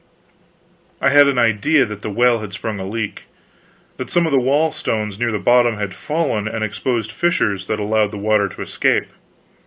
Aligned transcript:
I 0.99 1.09
had 1.09 1.27
an 1.27 1.37
idea 1.37 1.85
that 1.85 2.01
the 2.01 2.09
well 2.09 2.39
had 2.39 2.53
sprung 2.53 2.79
a 2.79 2.87
leak; 2.89 3.25
that 3.97 4.09
some 4.09 4.25
of 4.25 4.31
the 4.31 4.39
wall 4.39 4.71
stones 4.71 5.19
near 5.19 5.31
the 5.31 5.37
bottom 5.37 5.77
had 5.77 5.93
fallen 5.93 6.47
and 6.47 6.63
exposed 6.63 7.11
fissures 7.11 7.67
that 7.67 7.79
allowed 7.79 8.09
the 8.09 8.17
water 8.17 8.49
to 8.49 8.63
escape. 8.63 9.11